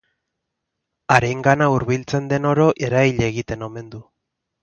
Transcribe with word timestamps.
Harengana 1.15 1.67
hurbiltzen 1.75 2.31
den 2.33 2.49
oro 2.53 2.67
erail 2.89 3.23
egiten 3.27 3.67
omen 3.69 3.93
du. 3.95 4.01